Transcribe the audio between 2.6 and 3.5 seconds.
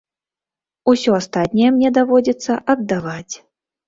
аддаваць.